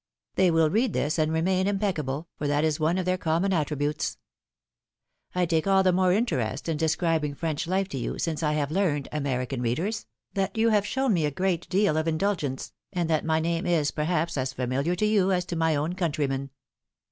[0.33, 3.53] They will read this and remain impeccable, for that is one of their com mon
[3.53, 4.17] attributes.
[5.35, 8.71] I take all the more interest in describing French life to you, since I have
[8.71, 13.23] learned, American readers, that you have shown me a great deal of indulgence, and that
[13.23, 16.49] my name is, perhaps, as familiar to you, as to my own countrymen.